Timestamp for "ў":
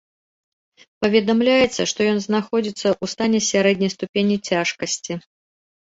3.01-3.05